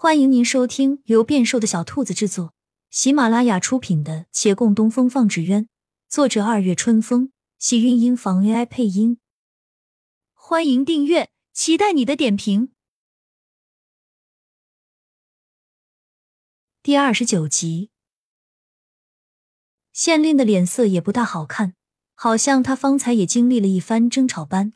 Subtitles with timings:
[0.00, 2.54] 欢迎您收听由变瘦的小兔子制作、
[2.88, 5.64] 喜马拉雅出品的《且共东风放纸鸢》，
[6.08, 9.18] 作者二月春风，喜韵音房 AI 配音。
[10.34, 12.70] 欢迎订阅，期待你的点评。
[16.80, 17.90] 第二十九集，
[19.92, 21.74] 县令的脸色也不大好看，
[22.14, 24.72] 好像他方才也经历了一番争吵般。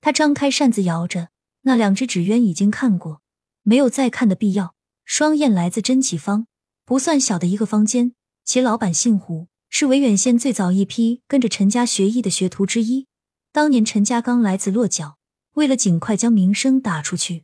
[0.00, 1.30] 他张开扇子摇着，
[1.62, 3.22] 那两只纸鸢已经看过。
[3.68, 4.74] 没有再看的必要。
[5.04, 6.46] 双燕来自真启坊，
[6.84, 8.12] 不算小的一个坊间，
[8.44, 13.08] 其老板姓胡，是维远县最早一批跟着陈家学艺的学徒之一。
[13.52, 15.16] 当年陈家刚来自落脚，
[15.54, 17.42] 为了尽快将名声打出去，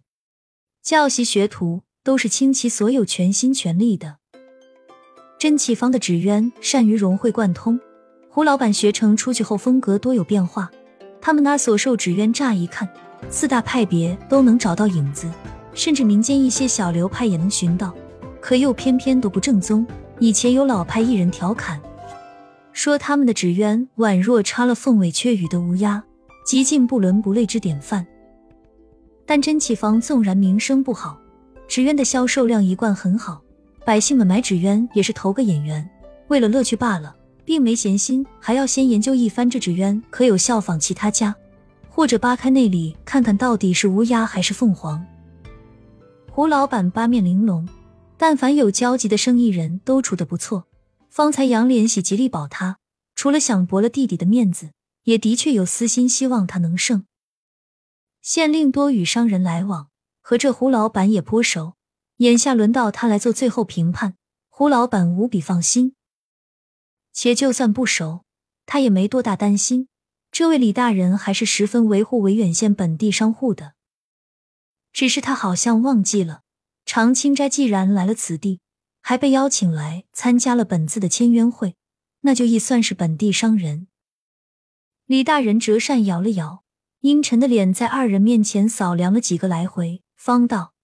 [0.81, 4.19] 教习学徒都是倾其所有、全心全力的。
[5.41, 7.81] 真启坊的纸鸢善于融会贯通，
[8.31, 10.71] 胡老板学成出去后风格多有变化。
[11.21, 12.89] 他们那所售纸鸢，乍一看，
[13.29, 15.29] 四大派别都能找到影子。
[15.75, 17.95] 甚至民间一些小流派也能寻到，
[18.41, 19.87] 可又偏偏都不正宗。
[20.19, 21.81] 以前有老派艺人调侃
[22.73, 26.03] 说，他们的纸鸢宛若插了凤尾雀羽的乌鸦，
[26.47, 28.07] 极尽不伦不类之典范。
[29.27, 31.19] 但真气坊纵然名声不好，
[31.67, 33.43] 纸鸢的销售量一贯很好，
[33.85, 35.89] 百姓们买纸鸢也是投个眼缘，
[36.29, 37.15] 为了乐趣罢了，
[37.45, 41.35] 并没闲心还要先研究一番这纸鸢可有效仿其他家，
[41.89, 45.05] 或者扒开内里看看到底是乌鸦还是凤凰。
[46.35, 47.69] 胡老板八面玲珑，
[48.17, 50.67] 但凡有交集的生意人都处得不错。
[51.11, 52.79] 方才杨连喜极力保他，
[53.15, 54.71] 除了想驳了弟弟的面子，
[55.05, 57.05] 也的确有私心，希望他能胜。
[58.23, 59.89] 县令多与商人来往，
[60.23, 61.75] 和这胡老板也颇熟。
[62.17, 64.15] 眼下轮到他来做最后评判，
[64.49, 65.95] 胡老板无比放心。
[67.13, 68.25] 且就算不熟，
[68.65, 69.89] 他也没多大担心。
[70.31, 73.75] 这位李大人还是十分维护维远县本地商户的。
[74.93, 76.43] 只是他好像忘记了，
[76.85, 78.61] 常青斋既然来了此地，
[79.01, 81.77] 还被邀请来参加了本次的签约会，
[82.21, 83.89] 那就亦算是本地商人。
[85.07, 86.63] 李大人折扇摇了摇，
[87.01, 90.75] 阴沉的脸在二人面前扫量了几个来回，方道：“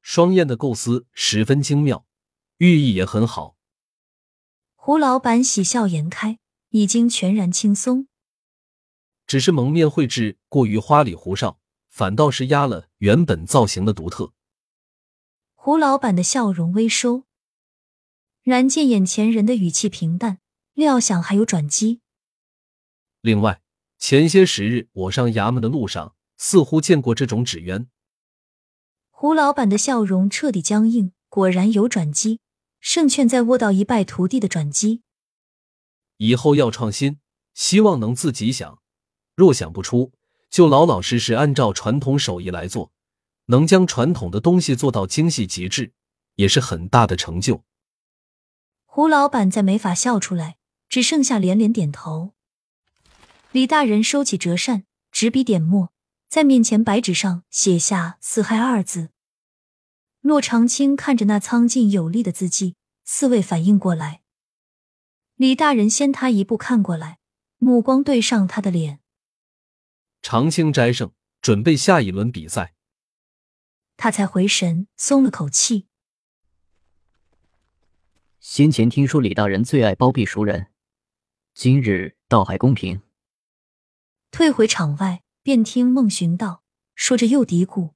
[0.00, 2.06] 双燕的构思十分精妙，
[2.58, 3.56] 寓意也很好。”
[4.74, 6.38] 胡老板喜笑颜开，
[6.70, 8.08] 已经全然轻松，
[9.26, 11.60] 只是蒙面绘制过于花里胡哨。
[11.92, 14.32] 反倒是压了原本造型的独特。
[15.52, 17.24] 胡老板的笑容微收，
[18.42, 20.38] 然见眼前人的语气平淡，
[20.72, 22.00] 料想还有转机。
[23.20, 23.60] 另外，
[23.98, 27.90] 前些时日我上衙门的路上，似乎见过这种纸鸢。
[29.10, 32.40] 胡老板的笑容彻底僵硬，果然有转机。
[32.80, 35.02] 胜券在握，到一败涂地的转机。
[36.16, 37.20] 以后要创新，
[37.52, 38.80] 希望能自己想，
[39.36, 40.12] 若想不出。
[40.52, 42.92] 就老老实实按照传统手艺来做，
[43.46, 45.94] 能将传统的东西做到精细极致，
[46.34, 47.64] 也是很大的成就。
[48.84, 50.58] 胡老板再没法笑出来，
[50.90, 52.32] 只剩下连连点头。
[53.50, 55.90] 李大人收起折扇，执笔点墨，
[56.28, 59.08] 在面前白纸上写下“四害”二字。
[60.20, 62.76] 骆长青看着那苍劲有力的字迹，
[63.06, 64.20] 似未反应过来。
[65.36, 67.18] 李大人先他一步看过来，
[67.56, 69.00] 目光对上他的脸。
[70.22, 72.74] 长青斋胜，准备下一轮比赛。
[73.96, 75.88] 他才回神，松了口气。
[78.38, 80.68] 先前听说李大人最爱包庇熟人，
[81.54, 83.02] 今日倒还公平。
[84.30, 86.62] 退回场外，便听孟寻道，
[86.94, 87.94] 说着又嘀咕：“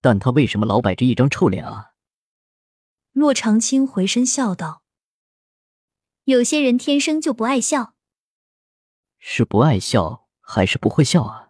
[0.00, 1.94] 但他为什么老摆着一张臭脸啊？”
[3.12, 4.82] 骆长青回身笑道
[6.24, 7.94] ：“有些人天生就不爱笑。”
[9.18, 10.21] 是不爱笑。
[10.42, 11.48] 还是不会笑啊？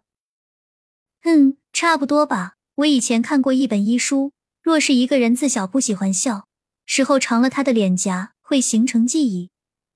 [1.25, 2.55] 嗯，差不多吧。
[2.77, 4.33] 我以前看过一本医书，
[4.63, 6.47] 若是一个人自小不喜欢笑，
[6.87, 9.51] 时候长了，他的脸颊会形成记忆，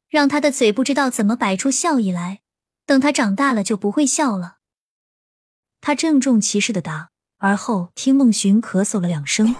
[0.08, 2.40] 让他的嘴不知道怎么摆出笑意来。
[2.84, 4.58] 等他长大了，就不会笑了。
[5.80, 9.56] 他郑重其事的答，而后听孟寻咳嗽了两声，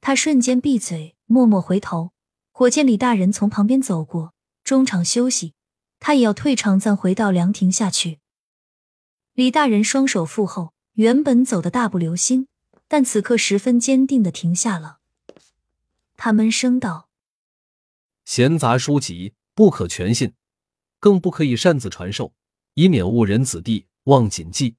[0.00, 2.12] 他瞬间闭嘴，默默回头，
[2.52, 4.32] 果见李大人从旁边走过，
[4.64, 5.54] 中场休息。
[6.00, 8.20] 他也要退场，暂回到凉亭下去。
[9.34, 12.48] 李大人双手负后，原本走的大步流星，
[12.88, 14.98] 但此刻十分坚定的停下了。
[16.16, 17.08] 他闷声道
[18.24, 20.34] ：“闲杂书籍不可全信，
[20.98, 22.32] 更不可以擅自传授，
[22.74, 24.76] 以免误人子弟，忘谨记。”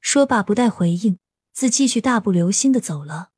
[0.00, 1.18] 说罢，不待回应，
[1.52, 3.30] 自继续大步流星的走了。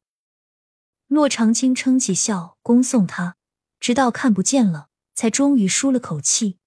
[1.09, 3.37] 骆长青撑起笑，恭送他，
[3.79, 4.89] 直到看不见了。
[5.17, 6.59] 才终于舒了口气。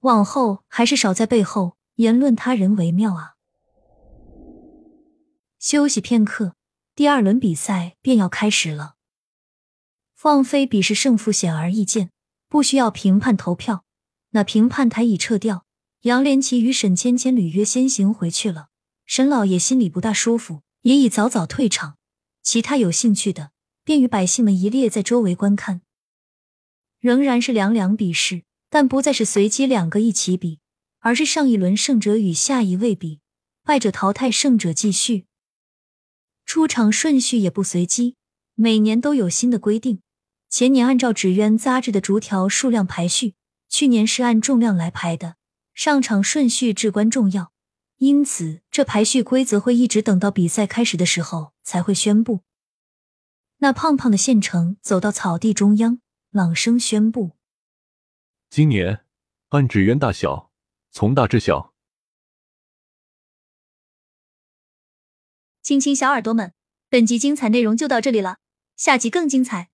[0.00, 3.36] 往后还是少在背后言论他人为妙啊。
[5.58, 6.54] 休息片刻，
[6.94, 8.96] 第二轮比赛便要开始了。
[10.14, 12.10] 放飞比试胜负显而易见，
[12.48, 13.84] 不需要评判投票。
[14.30, 15.64] 那评判台已撤掉，
[16.02, 18.68] 杨连奇与沈芊芊履约先行回去了。
[19.06, 21.96] 沈老爷心里不大舒服，也已早早退场。
[22.42, 23.52] 其他有兴趣的，
[23.84, 25.80] 便与百姓们一列在周围观看。
[27.00, 30.60] 仍然是两两比试，但不再是随机两个一起比，
[31.00, 33.20] 而是上一轮胜者与下一位比，
[33.64, 35.26] 败者淘汰，胜者继续。
[36.44, 38.16] 出场顺序也不随机，
[38.54, 40.00] 每年都有新的规定。
[40.48, 43.34] 前年按照纸鸢扎制的竹条数量排序，
[43.68, 45.36] 去年是按重量来排的。
[45.74, 47.52] 上场顺序至关重要，
[47.98, 52.40] 因此这排序规则会一直等到比赛开始的时候才会宣布。
[53.58, 56.00] 那胖胖的县城走到草地中央，
[56.30, 57.38] 朗声宣布
[58.50, 59.06] ：“今年
[59.48, 60.52] 按纸鸢大小，
[60.90, 61.74] 从大至小。”
[65.62, 66.52] 亲亲小耳朵们，
[66.90, 68.38] 本集精彩内容就到这里了，
[68.76, 69.70] 下集更精彩，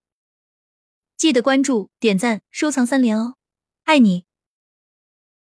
[1.17, 3.37] 记得关注、点赞、收藏三连哦，
[3.83, 4.25] 爱你！